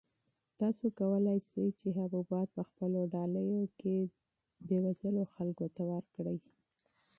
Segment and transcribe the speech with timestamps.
[0.59, 3.95] تاسو کولای شئ چې حبوبات په خپلو ډالیو کې
[4.67, 6.37] بېوزلو خلکو ته ورکړئ.